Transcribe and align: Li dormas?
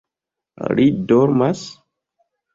Li 0.79 0.87
dormas? 1.13 1.63